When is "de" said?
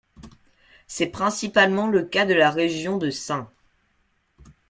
2.25-2.33, 2.97-3.11